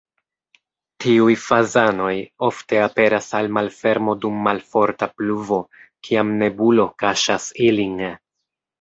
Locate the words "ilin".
7.73-7.99